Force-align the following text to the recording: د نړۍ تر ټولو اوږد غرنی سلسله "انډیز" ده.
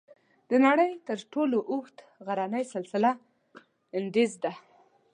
د 0.49 0.51
نړۍ 0.65 0.91
تر 1.07 1.19
ټولو 1.33 1.57
اوږد 1.71 1.97
غرنی 2.25 2.63
سلسله 2.73 3.11
"انډیز" 3.97 4.31
ده. 4.43 4.53